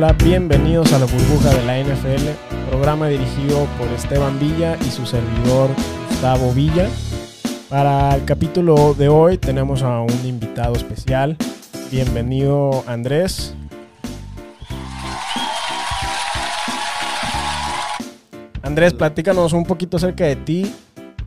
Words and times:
Hola, 0.00 0.12
bienvenidos 0.12 0.92
a 0.92 1.00
la 1.00 1.06
burbuja 1.06 1.52
de 1.56 1.64
la 1.64 1.80
NFL, 1.82 2.28
programa 2.70 3.08
dirigido 3.08 3.66
por 3.76 3.88
Esteban 3.88 4.38
Villa 4.38 4.76
y 4.86 4.92
su 4.92 5.04
servidor 5.04 5.70
Gustavo 6.08 6.52
Villa. 6.52 6.88
Para 7.68 8.14
el 8.14 8.24
capítulo 8.24 8.94
de 8.94 9.08
hoy 9.08 9.38
tenemos 9.38 9.82
a 9.82 10.02
un 10.02 10.24
invitado 10.24 10.76
especial. 10.76 11.36
Bienvenido 11.90 12.84
Andrés. 12.86 13.56
Andrés, 18.62 18.94
platícanos 18.94 19.52
un 19.52 19.64
poquito 19.64 19.96
acerca 19.96 20.26
de 20.26 20.36
ti. 20.36 20.72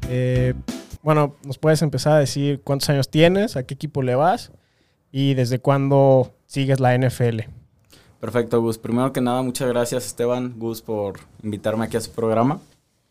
Eh, 0.07 0.53
bueno, 1.03 1.35
nos 1.43 1.57
puedes 1.57 1.81
empezar 1.81 2.13
a 2.13 2.19
decir 2.19 2.61
cuántos 2.63 2.89
años 2.89 3.09
tienes, 3.09 3.57
a 3.57 3.63
qué 3.63 3.73
equipo 3.73 4.01
le 4.01 4.15
vas 4.15 4.53
y 5.11 5.33
desde 5.33 5.59
cuándo 5.59 6.31
sigues 6.45 6.79
la 6.79 6.97
NFL. 6.97 7.60
Perfecto, 8.21 8.61
Gus. 8.61 8.77
Primero 8.77 9.11
que 9.11 9.19
nada, 9.19 9.41
muchas 9.41 9.67
gracias 9.67 10.05
Esteban, 10.05 10.53
Gus, 10.57 10.83
por 10.83 11.21
invitarme 11.41 11.85
aquí 11.85 11.97
a 11.97 12.01
su 12.01 12.11
programa. 12.11 12.61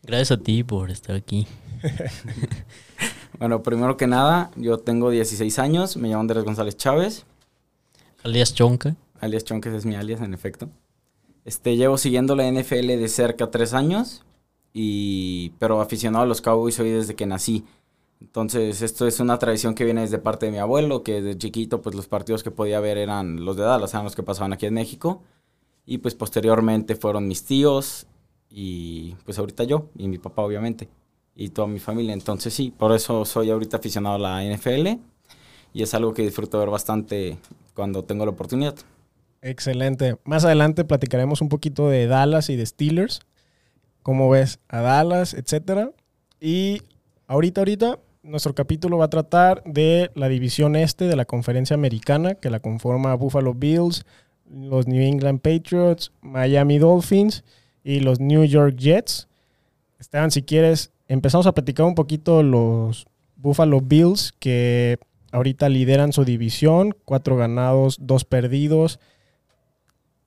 Gracias 0.03 0.31
a 0.31 0.37
ti 0.41 0.63
por 0.63 0.89
estar 0.89 1.17
aquí. 1.17 1.45
bueno, 3.37 3.61
primero 3.61 3.97
que 3.97 4.07
nada, 4.07 4.51
yo 4.55 4.77
tengo 4.77 5.09
16 5.09 5.59
años, 5.59 5.97
me 5.97 6.07
llamo 6.07 6.21
Andrés 6.21 6.45
González 6.45 6.77
Chávez. 6.77 7.25
Alias 8.23 8.55
Chonca. 8.55 8.95
Alias 9.19 9.43
Chonca 9.43 9.75
es 9.75 9.85
mi 9.85 9.95
alias, 9.95 10.21
en 10.21 10.33
efecto. 10.33 10.69
Este, 11.43 11.75
llevo 11.75 11.97
siguiendo 11.97 12.37
la 12.37 12.49
NFL 12.49 12.87
de 12.87 13.07
cerca 13.09 13.51
tres 13.51 13.73
años, 13.73 14.23
y, 14.71 15.49
pero 15.59 15.81
aficionado 15.81 16.23
a 16.23 16.27
los 16.27 16.39
Cowboys 16.39 16.75
soy 16.75 16.89
desde 16.89 17.15
que 17.15 17.25
nací. 17.25 17.65
Entonces, 18.21 18.83
esto 18.83 19.07
es 19.07 19.19
una 19.19 19.39
tradición 19.39 19.73
que 19.73 19.83
viene 19.83 20.01
desde 20.01 20.19
parte 20.19 20.45
de 20.45 20.51
mi 20.51 20.59
abuelo, 20.59 21.01
que 21.01 21.21
desde 21.21 21.39
chiquito, 21.39 21.81
pues 21.81 21.95
los 21.95 22.07
partidos 22.07 22.43
que 22.43 22.51
podía 22.51 22.79
ver 22.79 22.97
eran 22.97 23.43
los 23.43 23.57
de 23.57 23.63
Dallas, 23.63 23.93
eran 23.93 24.05
los 24.05 24.15
que 24.15 24.21
pasaban 24.23 24.53
aquí 24.53 24.67
en 24.67 24.75
México. 24.75 25.23
Y 25.85 25.97
pues 25.97 26.13
posteriormente 26.13 26.95
fueron 26.95 27.27
mis 27.27 27.43
tíos 27.43 28.05
y 28.49 29.15
pues 29.25 29.39
ahorita 29.39 29.63
yo 29.63 29.89
y 29.95 30.07
mi 30.07 30.19
papá, 30.19 30.43
obviamente, 30.43 30.87
y 31.35 31.49
toda 31.49 31.67
mi 31.67 31.79
familia. 31.79 32.13
Entonces, 32.13 32.53
sí, 32.53 32.71
por 32.77 32.93
eso 32.93 33.25
soy 33.25 33.49
ahorita 33.49 33.77
aficionado 33.77 34.15
a 34.15 34.19
la 34.19 34.43
NFL 34.43 34.87
y 35.73 35.81
es 35.81 35.93
algo 35.95 36.13
que 36.13 36.21
disfruto 36.21 36.59
ver 36.59 36.69
bastante 36.69 37.39
cuando 37.73 38.03
tengo 38.03 38.23
la 38.25 38.31
oportunidad. 38.31 38.75
Excelente. 39.41 40.17
Más 40.23 40.45
adelante 40.45 40.85
platicaremos 40.85 41.41
un 41.41 41.49
poquito 41.49 41.89
de 41.89 42.05
Dallas 42.05 42.49
y 42.51 42.55
de 42.55 42.67
Steelers. 42.67 43.21
¿Cómo 44.03 44.29
ves 44.29 44.59
a 44.67 44.81
Dallas, 44.81 45.33
etcétera? 45.33 45.91
Y 46.39 46.83
ahorita, 47.27 47.61
ahorita 47.61 47.99
nuestro 48.23 48.53
capítulo 48.53 48.97
va 48.97 49.05
a 49.05 49.09
tratar 49.09 49.63
de 49.65 50.11
la 50.13 50.29
división 50.29 50.75
este 50.75 51.05
de 51.05 51.15
la 51.15 51.25
conferencia 51.25 51.73
americana, 51.73 52.35
que 52.35 52.49
la 52.49 52.59
conforma 52.59 53.15
Buffalo 53.15 53.53
Bills, 53.53 54.05
los 54.49 54.87
New 54.87 55.01
England 55.01 55.39
Patriots, 55.41 56.11
Miami 56.21 56.77
Dolphins 56.77 57.43
y 57.83 57.99
los 58.01 58.19
New 58.19 58.43
York 58.45 58.75
Jets. 58.75 59.27
Esteban, 59.99 60.31
si 60.31 60.43
quieres, 60.43 60.91
empezamos 61.07 61.47
a 61.47 61.53
platicar 61.53 61.85
un 61.85 61.95
poquito 61.95 62.43
los 62.43 63.07
Buffalo 63.35 63.81
Bills, 63.81 64.33
que 64.39 64.99
ahorita 65.31 65.69
lideran 65.69 66.13
su 66.13 66.25
división, 66.25 66.95
cuatro 67.05 67.37
ganados, 67.37 67.97
dos 68.01 68.25
perdidos. 68.25 68.99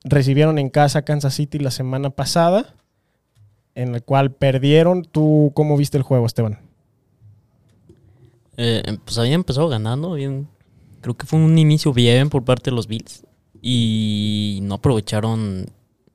Recibieron 0.02 0.58
en 0.58 0.68
casa 0.68 1.04
Kansas 1.04 1.34
City 1.34 1.58
la 1.58 1.70
semana 1.70 2.10
pasada, 2.10 2.74
en 3.74 3.94
el 3.94 4.02
cual 4.02 4.32
perdieron. 4.32 5.02
¿Tú 5.04 5.52
cómo 5.54 5.76
viste 5.76 5.96
el 5.96 6.02
juego, 6.02 6.26
Esteban? 6.26 6.63
Eh, 8.56 8.98
pues 9.04 9.18
había 9.18 9.34
empezado 9.34 9.68
ganando, 9.68 10.12
bien. 10.12 10.48
Creo 11.00 11.14
que 11.16 11.26
fue 11.26 11.38
un 11.38 11.58
inicio 11.58 11.92
bien 11.92 12.30
por 12.30 12.44
parte 12.44 12.70
de 12.70 12.76
los 12.76 12.86
Bills. 12.86 13.24
Y 13.60 14.60
no 14.62 14.76
aprovecharon 14.76 15.66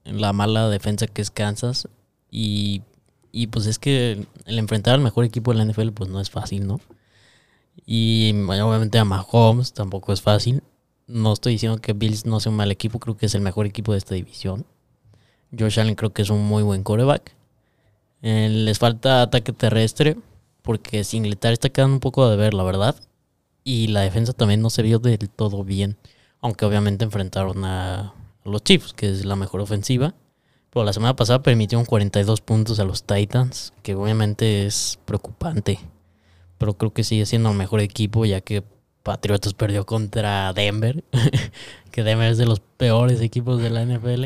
la 0.03 0.33
mala 0.33 0.69
defensa 0.69 1.07
que 1.07 1.21
es 1.21 1.31
Kansas. 1.31 1.87
Y, 2.31 2.81
y 3.31 3.47
pues 3.47 3.65
es 3.65 3.79
que 3.79 4.25
el 4.45 4.59
enfrentar 4.59 4.95
al 4.95 5.01
mejor 5.01 5.25
equipo 5.25 5.51
de 5.51 5.57
la 5.57 5.65
NFL 5.65 5.89
pues 5.89 6.09
no 6.09 6.19
es 6.19 6.29
fácil, 6.29 6.67
¿no? 6.67 6.79
Y 7.85 8.31
obviamente 8.47 8.99
a 8.99 9.05
Mahomes 9.05 9.73
tampoco 9.73 10.13
es 10.13 10.21
fácil. 10.21 10.63
No 11.07 11.33
estoy 11.33 11.53
diciendo 11.53 11.79
que 11.79 11.93
Bills 11.93 12.25
no 12.25 12.39
sea 12.39 12.51
un 12.51 12.57
mal 12.57 12.71
equipo, 12.71 12.99
creo 12.99 13.17
que 13.17 13.25
es 13.25 13.35
el 13.35 13.41
mejor 13.41 13.65
equipo 13.65 13.93
de 13.93 13.97
esta 13.97 14.15
división. 14.15 14.65
Josh 15.57 15.79
Allen 15.79 15.95
creo 15.95 16.13
que 16.13 16.21
es 16.21 16.29
un 16.29 16.45
muy 16.45 16.63
buen 16.63 16.83
coreback. 16.83 17.35
Eh, 18.21 18.49
les 18.49 18.77
falta 18.77 19.21
ataque 19.23 19.53
terrestre, 19.53 20.17
porque 20.61 21.03
Singletary 21.03 21.53
está 21.53 21.69
quedando 21.69 21.95
un 21.95 21.99
poco 21.99 22.29
de 22.29 22.37
ver, 22.37 22.53
la 22.53 22.63
verdad. 22.63 22.95
Y 23.63 23.87
la 23.87 24.01
defensa 24.01 24.33
también 24.33 24.61
no 24.61 24.69
se 24.69 24.81
vio 24.81 24.99
del 24.99 25.29
todo 25.29 25.63
bien. 25.63 25.97
Aunque 26.41 26.65
obviamente 26.65 27.05
enfrentaron 27.05 27.65
a 27.65 28.13
los 28.43 28.63
Chiefs, 28.63 28.93
que 28.93 29.09
es 29.09 29.25
la 29.25 29.35
mejor 29.35 29.61
ofensiva. 29.61 30.13
Pero 30.71 30.85
la 30.85 30.93
semana 30.93 31.15
pasada 31.15 31.41
permitieron 31.41 31.85
42 31.85 32.41
puntos 32.41 32.79
a 32.79 32.85
los 32.85 33.03
Titans, 33.03 33.73
que 33.81 33.95
obviamente 33.95 34.65
es 34.65 34.99
preocupante. 35.05 35.79
Pero 36.57 36.75
creo 36.75 36.93
que 36.93 37.03
sigue 37.03 37.25
siendo 37.25 37.49
el 37.49 37.57
mejor 37.57 37.79
equipo, 37.79 38.25
ya 38.25 38.41
que 38.41 38.63
Patriotas 39.03 39.53
perdió 39.53 39.85
contra 39.85 40.53
Denver, 40.53 41.03
que 41.91 42.03
Denver 42.03 42.31
es 42.31 42.37
de 42.37 42.45
los 42.45 42.59
peores 42.59 43.21
equipos 43.21 43.61
de 43.61 43.69
la 43.69 43.83
NFL. 43.83 44.25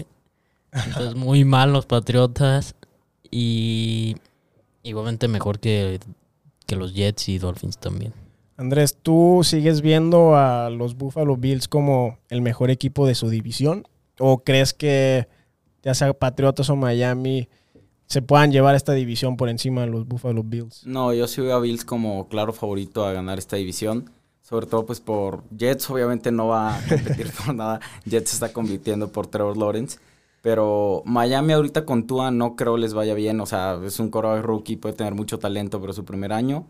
Entonces, 0.72 1.16
muy 1.16 1.46
mal 1.46 1.72
los 1.72 1.86
Patriotas. 1.86 2.76
Y 3.32 4.18
igualmente 4.84 5.28
mejor 5.28 5.60
que 5.60 6.00
que 6.64 6.76
los 6.76 6.94
Jets 6.94 7.30
y 7.30 7.38
Dolphins 7.38 7.78
también. 7.78 8.14
Andrés, 8.58 8.98
¿tú 9.02 9.42
sigues 9.44 9.82
viendo 9.82 10.36
a 10.36 10.70
los 10.70 10.96
Buffalo 10.96 11.36
Bills 11.38 11.68
como 11.68 12.20
el 12.30 12.42
mejor 12.42 12.70
equipo 12.70 13.08
de 13.08 13.16
su 13.16 13.30
división? 13.30 13.88
¿O 14.20 14.44
crees 14.44 14.74
que 14.74 15.28
ya 15.82 15.94
sea 15.94 16.14
Patriotas 16.14 16.70
o 16.70 16.76
Miami 16.76 17.50
se 18.06 18.22
puedan 18.22 18.52
llevar 18.52 18.76
esta 18.76 18.94
división 18.94 19.38
por 19.38 19.50
encima 19.50 19.82
de 19.82 19.88
los 19.88 20.08
Buffalo 20.08 20.44
Bills? 20.44 20.86
No, 20.86 21.14
yo 21.14 21.28
sí 21.28 21.42
veo 21.42 21.56
a 21.56 21.60
Bills 21.60 21.84
como 21.84 22.28
claro 22.28 22.54
favorito 22.54 23.06
a 23.06 23.12
ganar 23.12 23.40
esta 23.40 23.56
división. 23.56 24.12
Sobre 24.44 24.68
todo 24.68 24.86
pues 24.86 25.00
por 25.00 25.44
Jets, 25.58 25.90
obviamente 25.90 26.32
no 26.32 26.48
va 26.48 26.78
a 26.78 26.82
competir 26.88 27.32
por 27.46 27.56
nada. 27.56 27.80
Jets 28.06 28.34
está 28.34 28.54
compitiendo 28.54 29.12
por 29.12 29.26
Trevor 29.26 29.58
Lawrence. 29.58 29.98
Pero 30.44 31.04
Miami 31.06 31.54
ahorita 31.54 31.86
con 31.86 32.06
Tua 32.06 32.30
no 32.30 32.58
creo 32.58 32.76
les 32.76 32.94
vaya 32.94 33.14
bien. 33.14 33.40
O 33.40 33.46
sea, 33.46 33.80
es 33.86 33.98
un 34.02 34.10
coro 34.10 34.42
rookie, 34.42 34.76
puede 34.76 34.94
tener 34.94 35.16
mucho 35.16 35.40
talento, 35.40 35.80
pero 35.80 35.94
su 35.94 36.04
primer 36.04 36.34
año. 36.34 36.68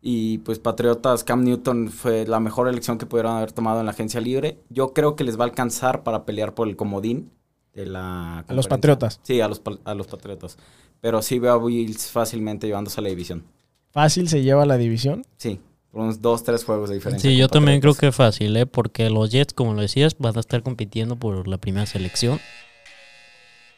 Y 0.00 0.38
pues 0.38 0.58
Patriotas, 0.58 1.22
Cam 1.22 1.44
Newton 1.44 1.90
fue 1.90 2.26
la 2.26 2.40
mejor 2.40 2.66
elección 2.66 2.96
que 2.96 3.04
pudieron 3.04 3.36
haber 3.36 3.52
tomado 3.52 3.80
en 3.80 3.84
la 3.84 3.92
agencia 3.92 4.22
libre. 4.22 4.56
Yo 4.70 4.94
creo 4.94 5.16
que 5.16 5.24
les 5.24 5.38
va 5.38 5.44
a 5.44 5.48
alcanzar 5.48 6.02
para 6.02 6.24
pelear 6.24 6.54
por 6.54 6.66
el 6.66 6.76
comodín 6.76 7.30
de 7.74 7.84
la... 7.84 8.38
A 8.38 8.54
los 8.54 8.68
Patriotas. 8.68 9.20
Sí, 9.22 9.42
a 9.42 9.48
los, 9.48 9.60
a 9.84 9.94
los 9.94 10.06
Patriotas. 10.06 10.56
Pero 11.02 11.20
sí 11.20 11.38
veo 11.38 11.52
a 11.52 11.62
Bills 11.62 12.06
fácilmente 12.10 12.68
llevándose 12.68 13.00
a 13.00 13.02
la 13.02 13.10
división. 13.10 13.44
¿Fácil 13.90 14.30
se 14.30 14.42
lleva 14.42 14.64
la 14.64 14.78
división? 14.78 15.26
Sí, 15.36 15.60
por 15.90 16.00
unos 16.00 16.22
dos, 16.22 16.42
tres 16.42 16.64
juegos 16.64 16.88
de 16.88 16.94
diferencia. 16.94 17.30
Sí, 17.30 17.36
yo 17.36 17.48
también 17.48 17.82
creo 17.82 17.92
que 17.92 18.12
fácil, 18.12 18.56
¿eh? 18.56 18.64
porque 18.64 19.10
los 19.10 19.30
Jets, 19.30 19.52
como 19.52 19.74
lo 19.74 19.82
decías, 19.82 20.16
van 20.18 20.38
a 20.38 20.40
estar 20.40 20.62
compitiendo 20.62 21.16
por 21.16 21.46
la 21.46 21.58
primera 21.58 21.84
selección 21.84 22.40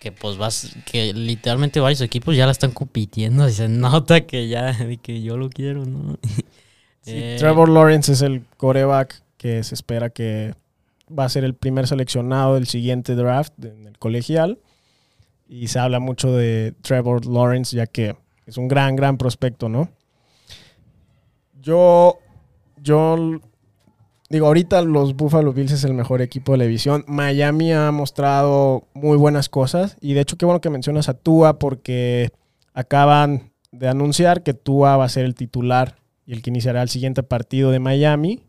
que 0.02 0.10
pues 0.10 0.36
vas, 0.36 0.74
que 0.84 1.14
literalmente 1.14 1.78
varios 1.78 2.00
equipos 2.00 2.34
ya 2.36 2.44
la 2.44 2.50
están 2.50 2.72
compitiendo 2.72 3.48
y 3.48 3.52
se 3.52 3.68
nota 3.68 4.22
que 4.22 4.48
ya, 4.48 4.76
que 5.00 5.22
yo 5.22 5.36
lo 5.36 5.48
quiero, 5.48 5.84
¿no? 5.86 6.18
Eh, 7.06 7.36
Trevor 7.38 7.68
Lawrence 7.68 8.12
es 8.12 8.22
el 8.22 8.44
coreback 8.56 9.22
que 9.36 9.62
se 9.62 9.76
espera 9.76 10.10
que 10.10 10.54
va 11.16 11.24
a 11.24 11.28
ser 11.28 11.44
el 11.44 11.54
primer 11.54 11.86
seleccionado 11.86 12.54
del 12.54 12.66
siguiente 12.66 13.14
draft 13.14 13.52
en 13.64 13.86
el 13.86 13.98
colegial. 13.98 14.58
Y 15.48 15.68
se 15.68 15.78
habla 15.78 16.00
mucho 16.00 16.32
de 16.32 16.74
Trevor 16.82 17.26
Lawrence 17.26 17.76
ya 17.76 17.86
que 17.86 18.16
es 18.46 18.56
un 18.56 18.66
gran, 18.66 18.96
gran 18.96 19.18
prospecto, 19.18 19.68
¿no? 19.68 19.88
Yo, 21.60 22.18
yo 22.76 23.40
Digo, 24.32 24.46
ahorita 24.46 24.80
los 24.80 25.14
Buffalo 25.14 25.52
Bills 25.52 25.72
es 25.72 25.84
el 25.84 25.92
mejor 25.92 26.22
equipo 26.22 26.52
de 26.52 26.58
la 26.58 26.64
división. 26.64 27.04
Miami 27.06 27.70
ha 27.74 27.90
mostrado 27.90 28.88
muy 28.94 29.18
buenas 29.18 29.50
cosas. 29.50 29.98
Y 30.00 30.14
de 30.14 30.22
hecho, 30.22 30.38
qué 30.38 30.46
bueno 30.46 30.62
que 30.62 30.70
mencionas 30.70 31.10
a 31.10 31.12
Tua 31.12 31.58
porque 31.58 32.30
acaban 32.72 33.52
de 33.72 33.88
anunciar 33.88 34.42
que 34.42 34.54
Tua 34.54 34.96
va 34.96 35.04
a 35.04 35.10
ser 35.10 35.26
el 35.26 35.34
titular 35.34 35.96
y 36.24 36.32
el 36.32 36.40
que 36.40 36.48
iniciará 36.48 36.80
el 36.80 36.88
siguiente 36.88 37.22
partido 37.22 37.72
de 37.72 37.78
Miami. 37.78 38.42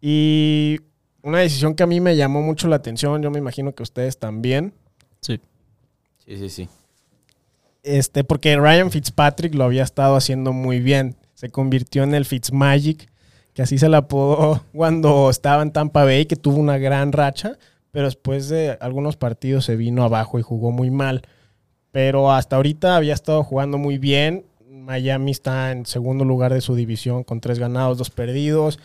Y 0.00 0.78
una 1.22 1.38
decisión 1.38 1.74
que 1.74 1.82
a 1.82 1.88
mí 1.88 2.00
me 2.00 2.14
llamó 2.14 2.40
mucho 2.40 2.68
la 2.68 2.76
atención, 2.76 3.20
yo 3.20 3.32
me 3.32 3.40
imagino 3.40 3.74
que 3.74 3.82
ustedes 3.82 4.20
también. 4.20 4.74
Sí. 5.22 5.40
Sí, 6.24 6.38
sí, 6.38 6.48
sí. 6.48 6.68
Este, 7.82 8.22
porque 8.22 8.56
Ryan 8.56 8.92
Fitzpatrick 8.92 9.56
lo 9.56 9.64
había 9.64 9.82
estado 9.82 10.14
haciendo 10.14 10.52
muy 10.52 10.78
bien. 10.78 11.16
Se 11.34 11.48
convirtió 11.48 12.04
en 12.04 12.14
el 12.14 12.26
Fitzmagic 12.26 13.11
que 13.54 13.62
así 13.62 13.78
se 13.78 13.88
la 13.88 13.98
apodó 13.98 14.64
cuando 14.72 15.30
estaba 15.30 15.62
en 15.62 15.72
Tampa 15.72 16.04
Bay, 16.04 16.26
que 16.26 16.36
tuvo 16.36 16.58
una 16.58 16.78
gran 16.78 17.12
racha, 17.12 17.58
pero 17.90 18.06
después 18.06 18.48
de 18.48 18.78
algunos 18.80 19.16
partidos 19.16 19.64
se 19.64 19.76
vino 19.76 20.02
abajo 20.02 20.38
y 20.38 20.42
jugó 20.42 20.70
muy 20.70 20.90
mal. 20.90 21.22
Pero 21.90 22.32
hasta 22.32 22.56
ahorita 22.56 22.96
había 22.96 23.12
estado 23.12 23.44
jugando 23.44 23.76
muy 23.76 23.98
bien. 23.98 24.46
Miami 24.66 25.30
está 25.30 25.70
en 25.72 25.84
segundo 25.84 26.24
lugar 26.24 26.54
de 26.54 26.62
su 26.62 26.74
división 26.74 27.22
con 27.22 27.40
tres 27.40 27.58
ganados, 27.58 27.98
dos 27.98 28.10
perdidos. 28.10 28.78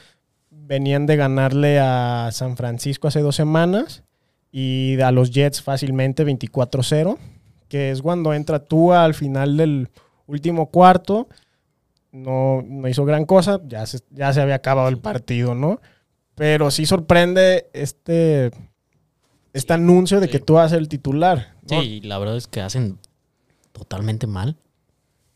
Venían 0.50 1.06
de 1.06 1.16
ganarle 1.16 1.80
a 1.80 2.30
San 2.34 2.58
Francisco 2.58 3.08
hace 3.08 3.22
dos 3.22 3.36
semanas 3.36 4.04
y 4.52 5.00
a 5.00 5.12
los 5.12 5.32
Jets 5.32 5.62
fácilmente 5.62 6.26
24-0, 6.26 7.18
que 7.70 7.92
es 7.92 8.02
cuando 8.02 8.34
entra 8.34 8.60
Tua 8.60 9.06
al 9.06 9.14
final 9.14 9.56
del 9.56 9.90
último 10.26 10.68
cuarto. 10.68 11.30
No, 12.24 12.64
no 12.68 12.88
hizo 12.88 13.06
gran 13.06 13.26
cosa, 13.26 13.62
ya 13.68 13.86
se, 13.86 14.00
ya 14.12 14.34
se 14.34 14.42
había 14.42 14.56
acabado 14.56 14.90
el 14.90 14.98
partido, 14.98 15.56
¿no? 15.56 15.80
Pero 16.36 16.72
sí 16.72 16.86
sorprende 16.86 17.70
este, 17.74 18.52
este 19.54 19.74
anuncio 19.74 20.20
de 20.20 20.28
sí. 20.28 20.32
que 20.32 20.40
tú 20.40 20.54
vas 20.54 20.68
a 20.68 20.70
ser 20.70 20.80
el 20.80 20.90
titular. 20.90 21.56
¿no? 21.70 21.82
Sí, 21.82 22.02
la 22.02 22.18
verdad 22.18 22.38
es 22.38 22.48
que 22.48 22.62
hacen 22.62 23.00
totalmente 23.72 24.28
mal, 24.28 24.58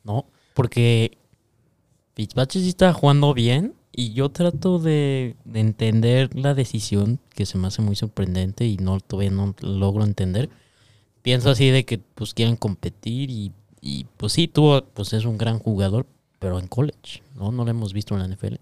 ¿no? 0.04 0.26
Porque 0.54 1.18
Fitzpatrick 2.16 2.64
sí 2.64 2.70
está 2.70 2.94
jugando 2.94 3.34
bien 3.34 3.76
y 3.92 4.14
yo 4.14 4.30
trato 4.30 4.80
de, 4.80 5.36
de 5.44 5.60
entender 5.60 6.36
la 6.36 6.54
decisión 6.54 7.20
que 7.34 7.46
se 7.46 7.58
me 7.58 7.68
hace 7.68 7.82
muy 7.82 7.96
sorprendente 7.96 8.66
y 8.66 8.78
no 8.78 9.00
todavía 9.00 9.32
no 9.32 9.56
logro 9.62 10.04
entender. 10.04 10.50
Pienso 11.22 11.50
así 11.50 11.70
de 11.70 11.86
que 11.86 12.00
pues 12.00 12.34
quieren 12.34 12.56
competir 12.56 13.30
y, 13.30 13.52
y, 13.82 14.06
pues 14.18 14.34
sí, 14.34 14.48
tú 14.48 14.84
pues 14.94 15.14
es 15.14 15.26
un 15.26 15.38
gran 15.38 15.60
jugador, 15.60 16.08
pero 16.42 16.58
en 16.58 16.66
college, 16.68 17.22
¿no? 17.36 17.52
No 17.52 17.64
lo 17.64 17.70
hemos 17.70 17.94
visto 17.94 18.16
en 18.16 18.22
la 18.22 18.28
NFL. 18.28 18.56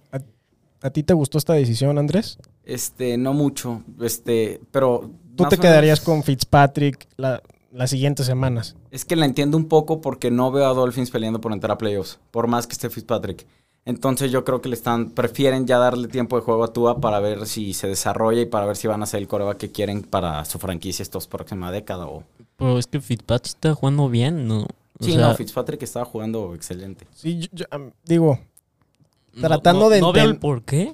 ¿A 0.81 0.89
ti 0.89 1.01
te 1.03 1.13
gustó 1.13 1.37
esta 1.37 1.53
decisión, 1.53 1.97
Andrés? 1.97 2.37
Este, 2.65 3.17
no 3.17 3.33
mucho. 3.33 3.81
Este, 4.01 4.59
pero. 4.71 5.09
¿Tú 5.37 5.45
te 5.47 5.57
quedarías 5.57 5.99
menos- 5.99 6.05
con 6.05 6.23
Fitzpatrick 6.23 7.07
la- 7.15 7.41
las 7.71 7.89
siguientes 7.89 8.25
semanas? 8.25 8.75
Es 8.91 9.05
que 9.05 9.15
la 9.15 9.25
entiendo 9.25 9.55
un 9.55 9.65
poco 9.69 10.01
porque 10.01 10.29
no 10.29 10.51
veo 10.51 10.65
a 10.67 10.73
Dolphins 10.73 11.09
peleando 11.09 11.39
por 11.39 11.53
entrar 11.53 11.71
a 11.71 11.77
playoffs, 11.77 12.19
por 12.31 12.47
más 12.47 12.67
que 12.67 12.73
esté 12.73 12.89
Fitzpatrick. 12.89 13.47
Entonces 13.85 14.29
yo 14.29 14.43
creo 14.43 14.61
que 14.61 14.67
le 14.67 14.75
están, 14.75 15.11
prefieren 15.11 15.65
ya 15.65 15.77
darle 15.79 16.09
tiempo 16.09 16.35
de 16.35 16.41
juego 16.43 16.65
a 16.65 16.73
Tua 16.73 16.99
para 16.99 17.21
ver 17.21 17.47
si 17.47 17.73
se 17.73 17.87
desarrolla 17.87 18.41
y 18.41 18.45
para 18.45 18.65
ver 18.65 18.75
si 18.75 18.87
van 18.89 19.01
a 19.01 19.05
ser 19.05 19.21
el 19.21 19.27
coreback 19.29 19.57
que 19.57 19.71
quieren 19.71 20.01
para 20.03 20.43
su 20.43 20.59
franquicia 20.59 21.01
estos 21.01 21.27
próxima 21.27 21.71
década. 21.71 22.05
O... 22.07 22.23
Pero 22.57 22.77
es 22.77 22.87
que 22.87 22.99
Fitzpatrick 22.99 23.55
está 23.55 23.73
jugando 23.73 24.09
bien, 24.09 24.47
¿no? 24.49 24.67
O 24.99 25.05
Sí, 25.05 25.13
sea, 25.13 25.29
no, 25.29 25.35
Fitzpatrick 25.35 25.81
estaba 25.83 26.05
jugando 26.05 26.53
excelente. 26.55 27.07
Sí, 27.15 27.39
yo- 27.39 27.47
yo, 27.53 27.65
am, 27.71 27.91
digo, 28.05 28.39
no- 29.33 29.47
tratando 29.47 29.85
no- 29.85 29.89
de 29.89 30.01
No 30.01 30.11
veo 30.11 30.25
el 30.25 30.37
por 30.37 30.63
qué. 30.63 30.93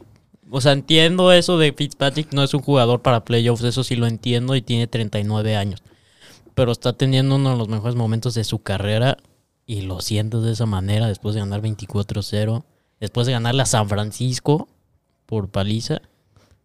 O 0.52 0.62
sea, 0.62 0.74
entiendo 0.74 1.32
eso 1.32 1.58
de 1.58 1.74
Fitzpatrick 1.74 2.32
no 2.34 2.44
es 2.44 2.54
un 2.54 2.62
jugador 2.62 3.02
para 3.02 3.26
playoffs, 3.26 3.64
eso 3.64 3.84
sí 3.84 3.96
lo 3.96 4.06
entiendo 4.06 4.56
y 4.56 4.62
tiene 4.62 4.86
39 4.88 5.56
años. 5.56 5.82
Pero 6.54 6.72
está 6.72 6.94
teniendo 6.94 7.36
uno 7.36 7.52
de 7.52 7.58
los 7.58 7.68
mejores 7.68 7.96
momentos 7.96 8.36
de 8.36 8.44
su 8.44 8.60
carrera 8.60 9.18
y 9.66 9.82
lo 9.82 10.00
siento 10.02 10.42
de 10.42 10.52
esa 10.54 10.68
manera 10.68 11.08
después 11.08 11.34
de 11.34 11.42
ganar 11.42 11.62
24-0, 11.62 12.64
después 13.00 13.26
de 13.26 13.34
ganarle 13.34 13.64
a 13.64 13.66
San 13.66 13.90
Francisco 13.90 14.68
por 15.26 15.50
paliza. 15.50 16.02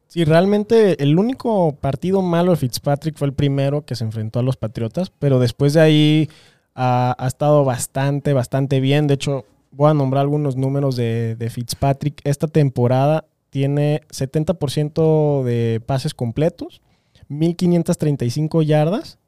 sí, 0.08 0.24
realmente 0.24 1.02
el 1.02 1.16
único 1.18 1.76
partido 1.76 2.20
malo 2.20 2.50
de 2.50 2.56
Fitzpatrick 2.58 3.16
fue 3.16 3.28
el 3.28 3.32
primero 3.32 3.84
que 3.86 3.94
se 3.94 4.02
enfrentó 4.04 4.40
a 4.40 4.42
los 4.42 4.56
Patriotas, 4.56 5.10
pero 5.18 5.38
después 5.38 5.72
de 5.72 5.80
ahí 5.80 6.28
ha, 6.74 7.16
estado 7.26 7.64
bastante, 7.64 8.32
bastante 8.32 8.80
bien. 8.80 9.06
De 9.06 9.14
hecho, 9.14 9.44
voy 9.70 9.90
a 9.90 9.94
nombrar 9.94 10.22
algunos 10.22 10.56
números 10.56 10.96
de, 10.96 11.36
de 11.36 11.50
Fitzpatrick. 11.50 12.20
Esta 12.24 12.48
temporada 12.48 13.24
tiene 13.50 14.02
70% 14.10 15.42
de 15.42 15.82
pases 15.84 16.14
completos, 16.14 16.80
1535 17.28 18.62
yardas 18.62 19.18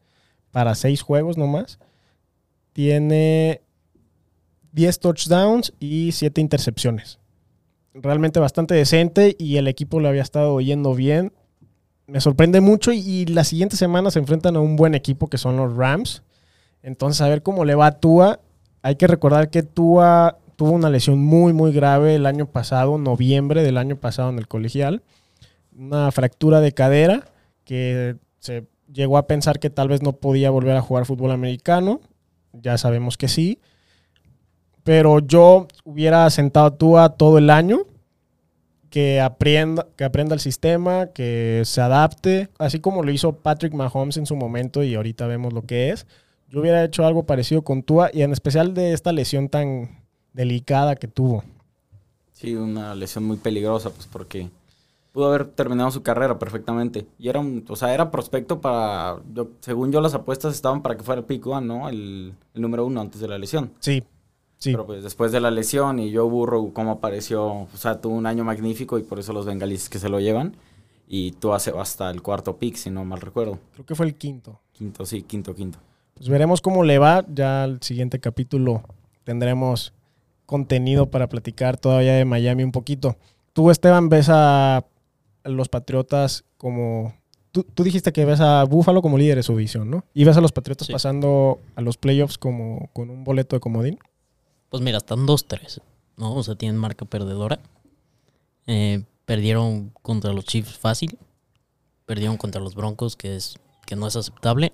para 0.50 0.74
6 0.74 1.02
juegos 1.02 1.36
nomás. 1.36 1.78
Tiene 2.72 3.62
10 4.72 5.00
touchdowns 5.00 5.74
y 5.78 6.12
7 6.12 6.40
intercepciones. 6.40 7.18
Realmente 7.94 8.40
bastante 8.40 8.74
decente 8.74 9.36
y 9.38 9.56
el 9.56 9.68
equipo 9.68 10.00
le 10.00 10.08
había 10.08 10.22
estado 10.22 10.60
yendo 10.60 10.94
bien. 10.94 11.32
Me 12.06 12.20
sorprende 12.20 12.60
mucho 12.60 12.92
y, 12.92 12.98
y 12.98 13.26
la 13.26 13.44
siguiente 13.44 13.76
semana 13.76 14.10
se 14.10 14.18
enfrentan 14.18 14.56
a 14.56 14.60
un 14.60 14.76
buen 14.76 14.94
equipo 14.94 15.28
que 15.28 15.38
son 15.38 15.56
los 15.56 15.76
Rams. 15.76 16.22
Entonces 16.82 17.20
a 17.20 17.28
ver 17.28 17.42
cómo 17.42 17.64
le 17.64 17.74
va 17.74 17.86
a 17.86 18.00
Tua. 18.00 18.40
Hay 18.82 18.96
que 18.96 19.06
recordar 19.06 19.50
que 19.50 19.62
Tua 19.62 20.38
tuvo 20.56 20.72
una 20.72 20.90
lesión 20.90 21.22
muy 21.22 21.52
muy 21.52 21.72
grave 21.72 22.14
el 22.14 22.26
año 22.26 22.46
pasado, 22.46 22.98
noviembre 22.98 23.62
del 23.62 23.78
año 23.78 23.96
pasado 23.96 24.30
en 24.30 24.38
el 24.38 24.48
colegial. 24.48 25.02
Una 25.76 26.10
fractura 26.12 26.60
de 26.60 26.72
cadera 26.72 27.24
que 27.64 28.16
se 28.38 28.66
llegó 28.92 29.18
a 29.18 29.26
pensar 29.26 29.58
que 29.58 29.70
tal 29.70 29.88
vez 29.88 30.02
no 30.02 30.12
podía 30.12 30.50
volver 30.50 30.76
a 30.76 30.82
jugar 30.82 31.06
fútbol 31.06 31.30
americano. 31.30 32.00
Ya 32.52 32.76
sabemos 32.78 33.16
que 33.16 33.28
sí. 33.28 33.60
Pero 34.84 35.20
yo 35.20 35.68
hubiera 35.84 36.28
sentado 36.30 36.66
a 36.66 36.76
Tua 36.76 37.08
todo 37.10 37.38
el 37.38 37.50
año. 37.50 37.80
Que 38.90 39.22
aprenda, 39.22 39.86
que 39.96 40.04
aprenda 40.04 40.34
el 40.34 40.40
sistema, 40.40 41.06
que 41.14 41.62
se 41.64 41.80
adapte, 41.80 42.50
así 42.58 42.78
como 42.78 43.02
lo 43.02 43.10
hizo 43.10 43.32
Patrick 43.32 43.72
Mahomes 43.72 44.18
en 44.18 44.26
su 44.26 44.36
momento 44.36 44.82
y 44.82 44.94
ahorita 44.94 45.26
vemos 45.26 45.54
lo 45.54 45.62
que 45.62 45.88
es. 45.88 46.06
Yo 46.52 46.60
hubiera 46.60 46.84
hecho 46.84 47.06
algo 47.06 47.24
parecido 47.24 47.62
con 47.62 47.82
Tua 47.82 48.10
y 48.12 48.20
en 48.22 48.30
especial 48.32 48.74
de 48.74 48.92
esta 48.92 49.10
lesión 49.10 49.48
tan 49.48 50.02
delicada 50.34 50.96
que 50.96 51.08
tuvo. 51.08 51.42
Sí, 52.32 52.54
una 52.54 52.94
lesión 52.94 53.24
muy 53.24 53.38
peligrosa, 53.38 53.88
pues 53.90 54.06
porque 54.06 54.50
pudo 55.12 55.28
haber 55.28 55.46
terminado 55.46 55.90
su 55.90 56.02
carrera 56.02 56.38
perfectamente. 56.38 57.06
Y 57.18 57.28
era 57.30 57.40
un, 57.40 57.64
o 57.66 57.74
sea, 57.76 57.94
era 57.94 58.10
prospecto 58.10 58.60
para, 58.60 59.16
yo- 59.32 59.48
según 59.60 59.92
yo 59.92 60.02
las 60.02 60.12
apuestas 60.14 60.54
estaban 60.54 60.82
para 60.82 60.94
que 60.96 61.02
fuera 61.02 61.20
el 61.20 61.24
pick 61.26 61.46
one, 61.46 61.66
¿no? 61.66 61.88
El, 61.88 62.34
el 62.52 62.60
número 62.62 62.84
uno 62.84 63.00
antes 63.00 63.20
de 63.22 63.28
la 63.28 63.38
lesión. 63.38 63.72
Sí, 63.80 64.02
sí. 64.58 64.72
Pero 64.72 64.84
pues 64.84 65.02
después 65.02 65.32
de 65.32 65.40
la 65.40 65.50
lesión 65.50 65.98
y 66.00 66.14
Joe 66.14 66.28
Burrow 66.28 66.72
cómo 66.74 66.90
apareció, 66.90 67.46
o 67.46 67.68
sea, 67.76 67.98
tuvo 68.00 68.14
un 68.14 68.26
año 68.26 68.44
magnífico 68.44 68.98
y 68.98 69.02
por 69.04 69.18
eso 69.18 69.32
los 69.32 69.46
bengalíes 69.46 69.88
que 69.88 69.98
se 69.98 70.10
lo 70.10 70.20
llevan. 70.20 70.54
Y 71.08 71.32
tú 71.32 71.52
hace 71.54 71.72
hasta 71.78 72.10
el 72.10 72.20
cuarto 72.22 72.56
pick, 72.58 72.76
si 72.76 72.90
no 72.90 73.04
mal 73.04 73.20
recuerdo. 73.22 73.58
Creo 73.72 73.86
que 73.86 73.94
fue 73.94 74.04
el 74.06 74.14
quinto. 74.16 74.60
Quinto, 74.72 75.04
sí, 75.06 75.22
quinto, 75.22 75.54
quinto. 75.54 75.78
Pues 76.14 76.28
veremos 76.28 76.60
cómo 76.60 76.84
le 76.84 76.98
va. 76.98 77.24
Ya 77.28 77.64
al 77.64 77.82
siguiente 77.82 78.20
capítulo 78.20 78.82
tendremos 79.24 79.92
contenido 80.46 81.10
para 81.10 81.28
platicar 81.28 81.76
todavía 81.76 82.14
de 82.14 82.24
Miami 82.24 82.62
un 82.64 82.72
poquito. 82.72 83.16
Tú, 83.52 83.70
Esteban, 83.70 84.08
ves 84.08 84.28
a 84.30 84.84
los 85.44 85.68
Patriotas 85.68 86.44
como... 86.56 87.14
Tú, 87.50 87.64
tú 87.64 87.82
dijiste 87.84 88.12
que 88.12 88.24
ves 88.24 88.40
a 88.40 88.64
Buffalo 88.64 89.02
como 89.02 89.18
líder 89.18 89.36
de 89.36 89.42
su 89.42 89.52
división, 89.56 89.90
¿no? 89.90 90.04
Y 90.14 90.24
ves 90.24 90.36
a 90.36 90.40
los 90.40 90.52
Patriotas 90.52 90.86
Sí. 90.86 90.92
pasando 90.92 91.60
a 91.76 91.82
los 91.82 91.98
playoffs 91.98 92.38
como 92.38 92.88
con 92.94 93.10
un 93.10 93.24
boleto 93.24 93.56
de 93.56 93.60
comodín. 93.60 93.98
Pues 94.70 94.82
mira, 94.82 94.96
están 94.98 95.26
2-3, 95.26 95.80
¿no? 96.16 96.34
O 96.34 96.42
sea, 96.42 96.54
tienen 96.54 96.78
marca 96.78 97.04
perdedora. 97.04 97.60
Eh, 98.66 99.04
perdieron 99.26 99.90
contra 100.02 100.32
los 100.32 100.46
Chiefs 100.46 100.78
fácil. 100.78 101.18
Perdieron 102.06 102.38
contra 102.38 102.60
los 102.60 102.74
Broncos, 102.74 103.16
que 103.16 103.36
es 103.36 103.56
que 103.86 103.96
no 103.96 104.06
es 104.06 104.16
aceptable. 104.16 104.72